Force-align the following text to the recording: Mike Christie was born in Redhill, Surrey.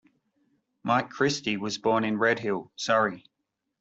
Mike 0.81 1.11
Christie 1.11 1.57
was 1.57 1.77
born 1.77 2.03
in 2.03 2.17
Redhill, 2.17 2.71
Surrey. 2.75 3.23